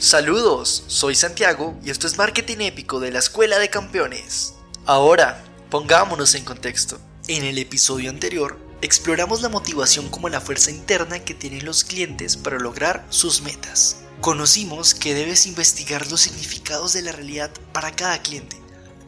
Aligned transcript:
Saludos, 0.00 0.84
soy 0.86 1.16
Santiago 1.16 1.76
y 1.84 1.90
esto 1.90 2.06
es 2.06 2.18
Marketing 2.18 2.58
Épico 2.60 3.00
de 3.00 3.10
la 3.10 3.18
Escuela 3.18 3.58
de 3.58 3.68
Campeones. 3.68 4.54
Ahora, 4.86 5.42
pongámonos 5.70 6.36
en 6.36 6.44
contexto. 6.44 7.00
En 7.26 7.42
el 7.42 7.58
episodio 7.58 8.08
anterior, 8.08 8.60
exploramos 8.80 9.42
la 9.42 9.48
motivación 9.48 10.08
como 10.08 10.28
la 10.28 10.40
fuerza 10.40 10.70
interna 10.70 11.24
que 11.24 11.34
tienen 11.34 11.64
los 11.64 11.82
clientes 11.82 12.36
para 12.36 12.60
lograr 12.60 13.04
sus 13.10 13.42
metas. 13.42 13.96
Conocimos 14.20 14.94
que 14.94 15.14
debes 15.14 15.46
investigar 15.48 16.08
los 16.08 16.20
significados 16.20 16.92
de 16.92 17.02
la 17.02 17.10
realidad 17.10 17.50
para 17.72 17.90
cada 17.90 18.22
cliente, 18.22 18.56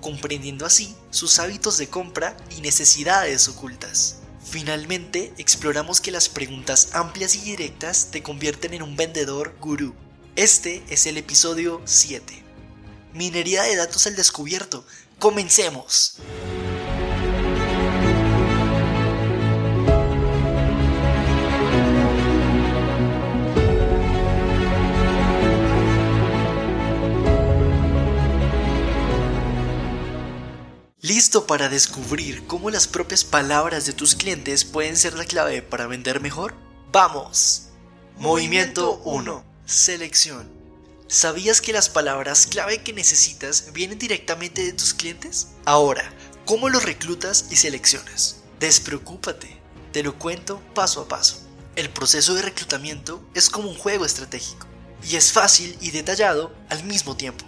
comprendiendo 0.00 0.66
así 0.66 0.96
sus 1.12 1.38
hábitos 1.38 1.78
de 1.78 1.88
compra 1.88 2.36
y 2.58 2.62
necesidades 2.62 3.46
ocultas. 3.46 4.16
Finalmente, 4.44 5.32
exploramos 5.38 6.00
que 6.00 6.10
las 6.10 6.28
preguntas 6.28 6.88
amplias 6.94 7.36
y 7.36 7.42
directas 7.42 8.08
te 8.10 8.24
convierten 8.24 8.74
en 8.74 8.82
un 8.82 8.96
vendedor 8.96 9.54
gurú 9.60 9.94
este 10.36 10.82
es 10.88 11.06
el 11.06 11.16
episodio 11.16 11.80
7. 11.84 12.42
Minería 13.14 13.62
de 13.64 13.76
datos 13.76 14.06
al 14.06 14.16
descubierto. 14.16 14.84
Comencemos. 15.18 16.16
¿Listo 31.02 31.46
para 31.46 31.68
descubrir 31.68 32.46
cómo 32.46 32.70
las 32.70 32.86
propias 32.86 33.24
palabras 33.24 33.84
de 33.84 33.92
tus 33.92 34.14
clientes 34.14 34.64
pueden 34.64 34.96
ser 34.96 35.14
la 35.14 35.24
clave 35.24 35.60
para 35.60 35.86
vender 35.86 36.20
mejor? 36.20 36.54
¡Vamos! 36.92 37.70
Movimiento 38.16 39.00
1. 39.04 39.49
Selección. 39.70 40.50
¿Sabías 41.06 41.60
que 41.60 41.72
las 41.72 41.88
palabras 41.88 42.48
clave 42.48 42.82
que 42.82 42.92
necesitas 42.92 43.72
vienen 43.72 44.00
directamente 44.00 44.64
de 44.64 44.72
tus 44.72 44.92
clientes? 44.92 45.50
Ahora, 45.64 46.12
¿cómo 46.44 46.68
los 46.68 46.82
reclutas 46.82 47.44
y 47.50 47.54
seleccionas? 47.54 48.38
Despreocúpate, 48.58 49.60
te 49.92 50.02
lo 50.02 50.18
cuento 50.18 50.60
paso 50.74 51.02
a 51.02 51.06
paso. 51.06 51.46
El 51.76 51.88
proceso 51.88 52.34
de 52.34 52.42
reclutamiento 52.42 53.24
es 53.32 53.48
como 53.48 53.70
un 53.70 53.78
juego 53.78 54.04
estratégico 54.04 54.66
y 55.08 55.14
es 55.14 55.30
fácil 55.30 55.78
y 55.80 55.92
detallado 55.92 56.52
al 56.68 56.82
mismo 56.82 57.16
tiempo. 57.16 57.44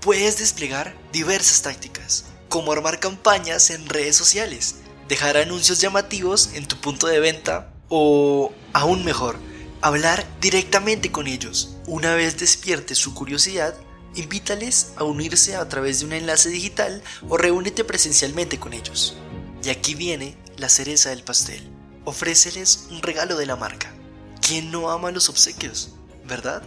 Puedes 0.00 0.38
desplegar 0.38 0.96
diversas 1.12 1.62
tácticas, 1.62 2.26
como 2.48 2.70
armar 2.70 3.00
campañas 3.00 3.70
en 3.70 3.88
redes 3.88 4.14
sociales, 4.14 4.76
dejar 5.08 5.36
anuncios 5.36 5.80
llamativos 5.80 6.50
en 6.54 6.68
tu 6.68 6.80
punto 6.80 7.08
de 7.08 7.18
venta 7.18 7.74
o, 7.88 8.52
aún 8.72 9.04
mejor, 9.04 9.40
hablar 9.84 10.26
directamente 10.40 11.12
con 11.12 11.26
ellos. 11.26 11.76
Una 11.86 12.14
vez 12.14 12.38
despierte 12.38 12.94
su 12.94 13.12
curiosidad, 13.12 13.74
invítales 14.14 14.92
a 14.96 15.04
unirse 15.04 15.56
a 15.56 15.68
través 15.68 16.00
de 16.00 16.06
un 16.06 16.14
enlace 16.14 16.48
digital 16.48 17.02
o 17.28 17.36
reúnete 17.36 17.84
presencialmente 17.84 18.58
con 18.58 18.72
ellos. 18.72 19.14
Y 19.62 19.68
aquí 19.68 19.94
viene 19.94 20.38
la 20.56 20.70
cereza 20.70 21.10
del 21.10 21.22
pastel. 21.22 21.70
Ofréceles 22.06 22.86
un 22.92 23.02
regalo 23.02 23.36
de 23.36 23.44
la 23.44 23.56
marca. 23.56 23.92
¿Quién 24.40 24.70
no 24.70 24.90
ama 24.90 25.10
los 25.10 25.28
obsequios? 25.28 25.90
¿Verdad? 26.24 26.62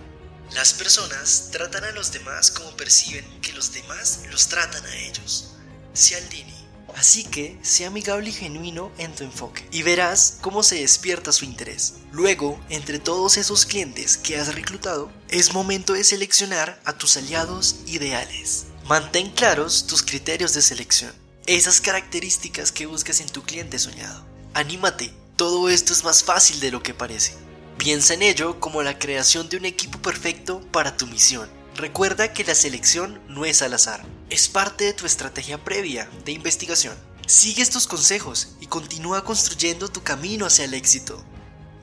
Las 0.53 0.73
personas 0.73 1.49
tratan 1.51 1.85
a 1.85 1.91
los 1.93 2.11
demás 2.11 2.51
como 2.51 2.69
perciben 2.77 3.25
que 3.41 3.53
los 3.53 3.73
demás 3.73 4.25
los 4.29 4.47
tratan 4.47 4.85
a 4.85 4.95
ellos. 4.95 5.55
Cialdini. 5.95 6.66
Así 6.95 7.23
que, 7.23 7.57
sea 7.61 7.87
amigable 7.87 8.29
y 8.29 8.33
genuino 8.33 8.91
en 8.97 9.13
tu 9.13 9.23
enfoque 9.23 9.67
y 9.71 9.83
verás 9.83 10.39
cómo 10.41 10.63
se 10.63 10.75
despierta 10.75 11.31
su 11.31 11.45
interés. 11.45 11.95
Luego, 12.11 12.59
entre 12.69 12.99
todos 12.99 13.37
esos 13.37 13.65
clientes 13.65 14.17
que 14.17 14.37
has 14.37 14.55
reclutado, 14.55 15.11
es 15.29 15.53
momento 15.53 15.93
de 15.93 16.03
seleccionar 16.03 16.79
a 16.85 16.97
tus 16.97 17.17
aliados 17.17 17.77
ideales. 17.85 18.65
Mantén 18.87 19.29
claros 19.31 19.85
tus 19.85 20.01
criterios 20.01 20.53
de 20.53 20.61
selección, 20.61 21.13
esas 21.45 21.81
características 21.81 22.71
que 22.71 22.85
buscas 22.85 23.19
en 23.19 23.27
tu 23.29 23.43
cliente 23.43 23.79
soñado. 23.79 24.25
Anímate, 24.53 25.13
todo 25.35 25.69
esto 25.69 25.93
es 25.93 26.03
más 26.03 26.23
fácil 26.23 26.59
de 26.59 26.71
lo 26.71 26.81
que 26.81 26.93
parece. 26.93 27.33
Piensa 27.77 28.15
en 28.15 28.23
ello 28.23 28.59
como 28.59 28.81
la 28.81 28.97
creación 28.97 29.49
de 29.49 29.57
un 29.57 29.65
equipo 29.65 29.99
perfecto 30.01 30.61
para 30.71 30.97
tu 30.97 31.05
misión. 31.05 31.47
Recuerda 31.77 32.33
que 32.33 32.43
la 32.43 32.55
selección 32.55 33.21
no 33.29 33.45
es 33.45 33.61
al 33.61 33.71
azar, 33.75 34.03
es 34.31 34.49
parte 34.49 34.85
de 34.85 34.93
tu 34.93 35.05
estrategia 35.05 35.63
previa 35.63 36.09
de 36.25 36.31
investigación. 36.31 36.95
Sigue 37.27 37.61
estos 37.61 37.85
consejos 37.85 38.55
y 38.59 38.65
continúa 38.65 39.23
construyendo 39.23 39.87
tu 39.87 40.01
camino 40.01 40.47
hacia 40.47 40.65
el 40.65 40.73
éxito. 40.73 41.23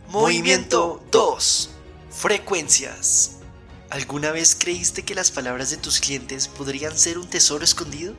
Movimiento 0.09 1.00
2. 1.12 1.71
Frecuencias. 2.10 3.37
¿Alguna 3.88 4.32
vez 4.32 4.56
creíste 4.56 5.05
que 5.05 5.15
las 5.15 5.31
palabras 5.31 5.71
de 5.71 5.77
tus 5.77 6.00
clientes 6.00 6.49
podrían 6.49 6.99
ser 6.99 7.16
un 7.16 7.31
tesoro 7.31 7.62
escondido? 7.62 8.16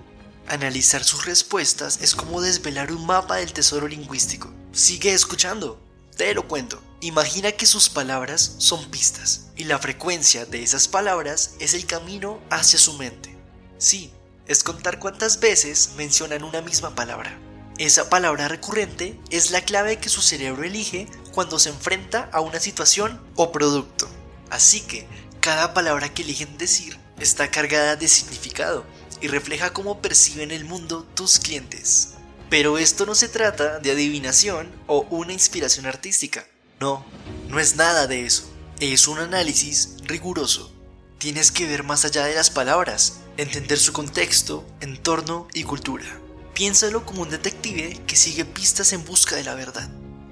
Analizar 0.47 1.03
sus 1.03 1.25
respuestas 1.25 2.00
es 2.02 2.16
como 2.16 2.40
desvelar 2.40 2.94
un 2.94 3.06
mapa 3.06 3.36
del 3.36 3.52
tesoro 3.52 3.90
lingüístico. 3.90 4.50
Sigue 4.72 5.12
escuchando. 5.13 5.78
Te 6.16 6.34
lo 6.34 6.47
cuento. 6.47 6.81
Imagina 7.06 7.52
que 7.52 7.68
sus 7.68 7.88
palabras 7.88 8.56
son 8.58 8.84
pistas 8.90 9.52
y 9.56 9.66
la 9.66 9.78
frecuencia 9.78 10.48
de 10.48 10.64
esas 10.64 10.88
palabras 10.88 11.52
es 11.60 11.76
el 11.76 11.86
camino 11.86 12.42
hacia 12.50 12.80
su 12.80 12.94
mente. 12.94 13.38
Sí, 13.78 14.12
es 14.48 14.64
contar 14.64 14.98
cuántas 14.98 15.40
veces 15.40 15.92
mencionan 15.98 16.44
una 16.44 16.64
misma 16.64 16.96
palabra. 16.96 17.40
Esa 17.78 18.10
palabra 18.10 18.48
recurrente 18.48 19.20
es 19.30 19.52
la 19.52 19.62
clave 19.62 20.00
que 20.00 20.10
su 20.10 20.24
cerebro 20.24 20.64
elige 20.64 21.08
cuando 21.32 21.60
se 21.60 21.70
enfrenta 21.70 22.28
a 22.34 22.42
una 22.42 22.60
situación 22.60 23.22
o 23.36 23.52
producto. 23.52 24.10
Así 24.50 24.82
que 24.82 25.08
cada 25.42 25.76
palabra 25.76 26.12
que 26.12 26.24
eligen 26.24 26.58
decir 26.58 26.98
está 27.20 27.52
cargada 27.52 27.96
de 27.98 28.08
significado 28.08 28.84
y 29.22 29.28
refleja 29.28 29.74
cómo 29.74 30.02
perciben 30.02 30.50
el 30.50 30.66
mundo 30.66 31.06
tus 31.14 31.38
clientes. 31.38 32.16
Pero 32.50 32.80
esto 32.80 33.06
no 33.06 33.14
se 33.14 33.28
trata 33.28 33.78
de 33.78 33.92
adivinación 33.92 34.72
o 34.88 35.02
una 35.12 35.34
inspiración 35.34 35.86
artística. 35.86 36.48
No, 36.80 37.06
no 37.47 37.59
es 37.59 37.78
nada 37.78 38.06
de 38.08 38.25
eso. 38.25 38.52
Es 38.80 39.08
un 39.08 39.19
análisis 39.19 39.96
riguroso. 40.03 40.74
Tienes 41.18 41.52
que 41.52 41.66
ver 41.66 41.84
más 41.84 42.03
allá 42.03 42.25
de 42.25 42.36
las 42.36 42.50
palabras, 42.50 43.22
entender 43.38 43.80
su 43.80 43.94
contexto, 43.94 44.66
entorno 44.81 45.47
y 45.53 45.63
cultura. 45.63 46.06
Piénsalo 46.53 47.06
como 47.06 47.22
un 47.22 47.30
detective 47.30 48.02
que 48.06 48.18
sigue 48.18 48.44
pistas 48.44 48.91
en 48.91 49.06
busca 49.06 49.38
de 49.38 49.46
la 49.46 49.56
verdad. 49.56 49.90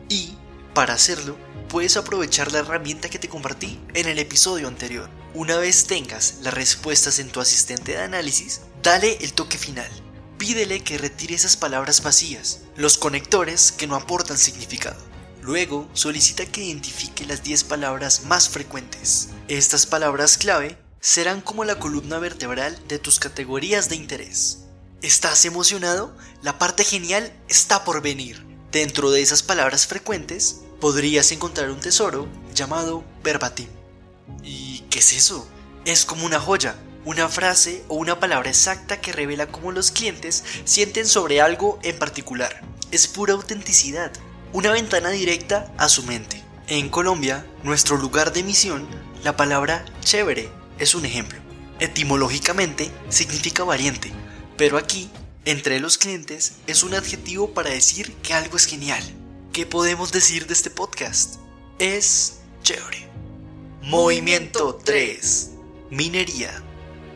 Y, 0.09 0.37
para 0.73 0.93
hacerlo, 0.93 1.37
puedes 1.69 1.95
aprovechar 1.95 2.51
la 2.51 2.59
herramienta 2.59 3.09
que 3.09 3.19
te 3.19 3.29
compartí 3.29 3.79
en 3.93 4.07
el 4.07 4.19
episodio 4.19 4.67
anterior. 4.67 5.09
Una 5.33 5.57
vez 5.57 5.87
tengas 5.87 6.39
las 6.41 6.53
respuestas 6.53 7.19
en 7.19 7.29
tu 7.29 7.39
asistente 7.39 7.93
de 7.93 7.99
análisis, 7.99 8.61
dale 8.83 9.17
el 9.21 9.33
toque 9.33 9.57
final. 9.57 9.89
Pídele 10.37 10.83
que 10.83 10.97
retire 10.97 11.35
esas 11.35 11.55
palabras 11.55 12.03
vacías, 12.03 12.59
los 12.75 12.97
conectores 12.97 13.71
que 13.71 13.87
no 13.87 13.95
aportan 13.95 14.37
significado. 14.37 15.12
Luego, 15.43 15.89
solicita 15.91 16.45
que 16.45 16.63
identifique 16.63 17.25
las 17.25 17.43
10 17.43 17.65
palabras 17.65 18.23
más 18.23 18.47
frecuentes. 18.47 19.27
Estas 19.49 19.85
palabras 19.85 20.37
clave 20.37 20.77
serán 21.01 21.41
como 21.41 21.65
la 21.65 21.79
columna 21.79 22.17
vertebral 22.17 22.79
de 22.87 22.97
tus 22.97 23.19
categorías 23.19 23.89
de 23.89 23.97
interés. 23.97 24.59
¿Estás 25.01 25.43
emocionado? 25.43 26.15
La 26.41 26.57
parte 26.59 26.85
genial 26.85 27.33
está 27.49 27.83
por 27.83 28.01
venir. 28.01 28.45
Dentro 28.71 29.11
de 29.11 29.21
esas 29.21 29.43
palabras 29.43 29.85
frecuentes, 29.85 30.61
podrías 30.79 31.29
encontrar 31.33 31.71
un 31.71 31.81
tesoro 31.81 32.29
llamado 32.55 33.03
verbatim. 33.21 33.67
¿Y 34.43 34.79
qué 34.89 34.99
es 34.99 35.11
eso? 35.11 35.45
Es 35.83 36.05
como 36.05 36.25
una 36.25 36.39
joya, 36.39 36.77
una 37.03 37.27
frase 37.27 37.83
o 37.89 37.95
una 37.95 38.17
palabra 38.17 38.49
exacta 38.49 39.01
que 39.01 39.11
revela 39.11 39.47
cómo 39.47 39.73
los 39.73 39.91
clientes 39.91 40.45
sienten 40.63 41.05
sobre 41.05 41.41
algo 41.41 41.79
en 41.83 41.99
particular. 41.99 42.61
Es 42.91 43.07
pura 43.07 43.33
autenticidad, 43.33 44.13
una 44.53 44.71
ventana 44.71 45.09
directa 45.09 45.73
a 45.77 45.89
su 45.89 46.03
mente. 46.03 46.41
En 46.67 46.89
Colombia, 46.89 47.45
nuestro 47.63 47.97
lugar 47.97 48.31
de 48.31 48.43
misión, 48.43 48.87
la 49.23 49.35
palabra 49.35 49.83
chévere 50.01 50.49
es 50.77 50.93
un 50.93 51.05
ejemplo. 51.05 51.39
Etimológicamente 51.79 52.91
significa 53.09 53.63
valiente, 53.63 54.11
pero 54.55 54.77
aquí, 54.77 55.09
entre 55.45 55.79
los 55.79 55.97
clientes, 55.97 56.53
es 56.67 56.83
un 56.83 56.93
adjetivo 56.93 57.53
para 57.53 57.71
decir 57.71 58.13
que 58.21 58.35
algo 58.35 58.55
es 58.55 58.65
genial. 58.65 59.03
¿Qué 59.51 59.65
podemos 59.65 60.11
decir 60.11 60.45
de 60.45 60.53
este 60.53 60.69
podcast? 60.69 61.35
Es 61.79 62.39
chévere. 62.61 63.07
Movimiento 63.81 64.79
3. 64.83 65.49
Minería. 65.89 66.63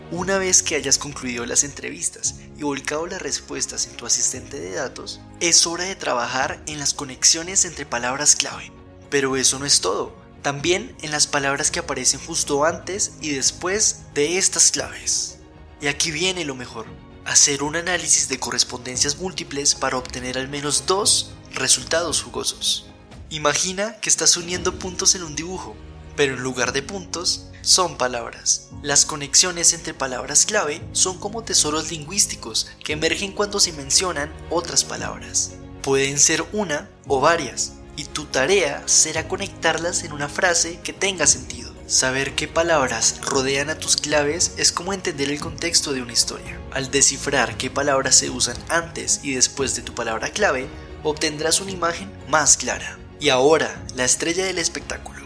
Una 0.09 0.37
vez 0.37 0.63
que 0.63 0.75
hayas 0.75 0.97
concluido 0.97 1.45
las 1.45 1.65
entrevistas 1.65 2.35
y 2.57 2.63
volcado 2.63 3.07
las 3.07 3.21
respuestas 3.21 3.87
en 3.87 3.97
tu 3.97 4.05
asistente 4.05 4.57
de 4.57 4.71
datos, 4.75 5.19
es 5.41 5.67
hora 5.67 5.83
de 5.83 5.97
trabajar 5.97 6.63
en 6.65 6.79
las 6.79 6.93
conexiones 6.93 7.65
entre 7.65 7.85
palabras 7.85 8.37
clave. 8.37 8.71
Pero 9.09 9.35
eso 9.35 9.59
no 9.59 9.65
es 9.65 9.81
todo, 9.81 10.15
también 10.41 10.95
en 11.01 11.11
las 11.11 11.27
palabras 11.27 11.71
que 11.71 11.79
aparecen 11.79 12.21
justo 12.21 12.63
antes 12.63 13.15
y 13.19 13.31
después 13.31 14.03
de 14.13 14.37
estas 14.37 14.71
claves. 14.71 15.39
Y 15.81 15.87
aquí 15.87 16.11
viene 16.11 16.45
lo 16.45 16.55
mejor, 16.55 16.85
hacer 17.25 17.61
un 17.61 17.75
análisis 17.75 18.29
de 18.29 18.39
correspondencias 18.39 19.17
múltiples 19.17 19.75
para 19.75 19.97
obtener 19.97 20.37
al 20.37 20.47
menos 20.47 20.85
dos 20.85 21.31
resultados 21.51 22.23
jugosos. 22.23 22.85
Imagina 23.29 23.99
que 23.99 24.09
estás 24.09 24.37
uniendo 24.37 24.79
puntos 24.79 25.15
en 25.15 25.23
un 25.23 25.35
dibujo 25.35 25.75
pero 26.17 26.33
en 26.33 26.43
lugar 26.43 26.73
de 26.73 26.83
puntos, 26.83 27.45
son 27.61 27.97
palabras. 27.97 28.69
Las 28.81 29.05
conexiones 29.05 29.71
entre 29.71 29.93
palabras 29.93 30.45
clave 30.45 30.81
son 30.91 31.17
como 31.19 31.43
tesoros 31.43 31.91
lingüísticos 31.91 32.67
que 32.83 32.93
emergen 32.93 33.31
cuando 33.31 33.61
se 33.61 33.71
mencionan 33.71 34.33
otras 34.49 34.83
palabras. 34.83 35.53
Pueden 35.81 36.19
ser 36.19 36.43
una 36.51 36.89
o 37.07 37.21
varias, 37.21 37.73
y 37.95 38.05
tu 38.05 38.25
tarea 38.25 38.83
será 38.87 39.27
conectarlas 39.27 40.03
en 40.03 40.11
una 40.11 40.27
frase 40.27 40.79
que 40.83 40.93
tenga 40.93 41.27
sentido. 41.27 41.71
Saber 41.87 42.35
qué 42.35 42.47
palabras 42.47 43.21
rodean 43.21 43.69
a 43.69 43.79
tus 43.79 43.95
claves 43.95 44.53
es 44.57 44.73
como 44.73 44.91
entender 44.91 45.29
el 45.29 45.39
contexto 45.39 45.93
de 45.93 46.01
una 46.01 46.13
historia. 46.13 46.59
Al 46.71 46.91
descifrar 46.91 47.57
qué 47.57 47.69
palabras 47.69 48.15
se 48.15 48.29
usan 48.29 48.57
antes 48.67 49.21
y 49.23 49.35
después 49.35 49.75
de 49.75 49.83
tu 49.83 49.95
palabra 49.95 50.29
clave, 50.31 50.67
obtendrás 51.03 51.61
una 51.61 51.71
imagen 51.71 52.11
más 52.27 52.57
clara. 52.57 52.99
Y 53.19 53.29
ahora, 53.29 53.83
la 53.95 54.03
estrella 54.03 54.45
del 54.45 54.57
espectáculo. 54.57 55.16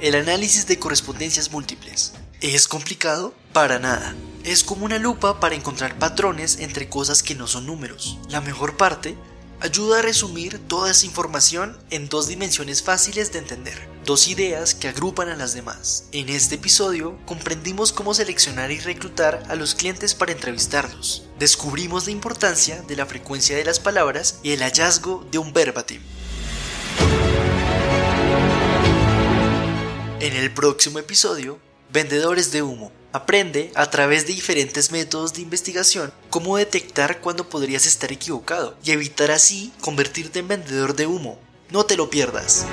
El 0.00 0.14
análisis 0.14 0.68
de 0.68 0.78
correspondencias 0.78 1.50
múltiples. 1.50 2.12
¿Es 2.40 2.68
complicado? 2.68 3.34
Para 3.52 3.80
nada. 3.80 4.14
Es 4.44 4.62
como 4.62 4.84
una 4.84 4.98
lupa 4.98 5.40
para 5.40 5.56
encontrar 5.56 5.98
patrones 5.98 6.58
entre 6.60 6.88
cosas 6.88 7.24
que 7.24 7.34
no 7.34 7.48
son 7.48 7.66
números. 7.66 8.16
La 8.28 8.40
mejor 8.40 8.76
parte 8.76 9.16
ayuda 9.58 9.98
a 9.98 10.02
resumir 10.02 10.60
toda 10.68 10.92
esa 10.92 11.04
información 11.04 11.76
en 11.90 12.08
dos 12.08 12.28
dimensiones 12.28 12.80
fáciles 12.80 13.32
de 13.32 13.40
entender, 13.40 13.88
dos 14.04 14.28
ideas 14.28 14.76
que 14.76 14.86
agrupan 14.86 15.30
a 15.30 15.36
las 15.36 15.52
demás. 15.52 16.04
En 16.12 16.28
este 16.28 16.54
episodio 16.54 17.18
comprendimos 17.26 17.92
cómo 17.92 18.14
seleccionar 18.14 18.70
y 18.70 18.78
reclutar 18.78 19.42
a 19.48 19.56
los 19.56 19.74
clientes 19.74 20.14
para 20.14 20.30
entrevistarlos. 20.30 21.24
Descubrimos 21.40 22.06
la 22.06 22.12
importancia 22.12 22.82
de 22.82 22.94
la 22.94 23.06
frecuencia 23.06 23.56
de 23.56 23.64
las 23.64 23.80
palabras 23.80 24.38
y 24.44 24.52
el 24.52 24.60
hallazgo 24.60 25.26
de 25.32 25.38
un 25.38 25.52
verbatim. 25.52 26.00
En 30.20 30.34
el 30.34 30.52
próximo 30.52 30.98
episodio, 30.98 31.60
Vendedores 31.90 32.50
de 32.50 32.60
humo. 32.60 32.92
Aprende 33.12 33.70
a 33.76 33.88
través 33.88 34.26
de 34.26 34.34
diferentes 34.34 34.90
métodos 34.90 35.32
de 35.32 35.42
investigación 35.42 36.12
cómo 36.28 36.56
detectar 36.56 37.20
cuando 37.20 37.48
podrías 37.48 37.86
estar 37.86 38.10
equivocado 38.10 38.76
y 38.82 38.90
evitar 38.90 39.30
así 39.30 39.72
convertirte 39.80 40.40
en 40.40 40.48
vendedor 40.48 40.96
de 40.96 41.06
humo. 41.06 41.40
No 41.70 41.86
te 41.86 41.96
lo 41.96 42.10
pierdas. 42.10 42.66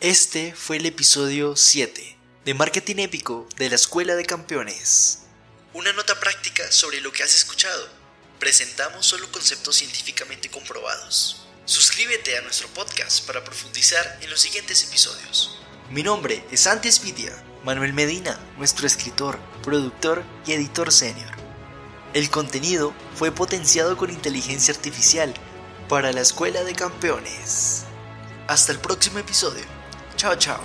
Este 0.00 0.52
fue 0.54 0.78
el 0.78 0.86
episodio 0.86 1.54
7 1.54 2.18
de 2.44 2.54
Marketing 2.54 2.96
Épico 2.96 3.46
de 3.56 3.70
la 3.70 3.76
Escuela 3.76 4.16
de 4.16 4.26
Campeones. 4.26 5.20
Una 5.72 5.92
nota 5.92 6.18
práctica 6.18 6.70
sobre 6.72 7.00
lo 7.00 7.12
que 7.12 7.22
has 7.22 7.34
escuchado. 7.34 7.88
Presentamos 8.40 9.06
solo 9.06 9.30
conceptos 9.30 9.76
científicamente 9.76 10.50
comprobados. 10.50 11.46
Suscríbete 11.64 12.36
a 12.36 12.42
nuestro 12.42 12.66
podcast 12.68 13.24
para 13.24 13.44
profundizar 13.44 14.18
en 14.20 14.30
los 14.30 14.40
siguientes 14.40 14.82
episodios. 14.82 15.60
Mi 15.90 16.02
nombre 16.02 16.44
es 16.50 16.66
Antes 16.66 17.00
Vidia, 17.04 17.32
Manuel 17.64 17.92
Medina, 17.92 18.36
nuestro 18.58 18.84
escritor, 18.84 19.38
productor 19.62 20.24
y 20.44 20.52
editor 20.54 20.90
senior. 20.90 21.30
El 22.14 22.30
contenido 22.30 22.92
fue 23.14 23.30
potenciado 23.30 23.96
con 23.96 24.10
inteligencia 24.10 24.74
artificial 24.74 25.32
para 25.88 26.12
la 26.12 26.22
Escuela 26.22 26.64
de 26.64 26.74
Campeones. 26.74 27.84
Hasta 28.48 28.72
el 28.72 28.80
próximo 28.80 29.20
episodio. 29.20 29.64
Chao, 30.16 30.34
chao. 30.34 30.60